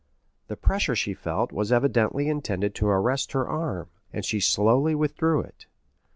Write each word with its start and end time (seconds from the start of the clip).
The 0.47 0.57
pressure 0.57 0.95
she 0.95 1.13
felt 1.13 1.51
was 1.51 1.71
evidently 1.71 2.27
intended 2.27 2.73
to 2.73 2.87
arrest 2.87 3.33
her 3.33 3.47
arm, 3.47 3.91
and 4.11 4.25
she 4.25 4.39
slowly 4.39 4.95
withdrew 4.95 5.41
it. 5.41 5.67